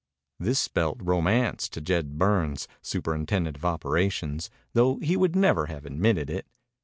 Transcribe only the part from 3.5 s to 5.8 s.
of operations, though he would never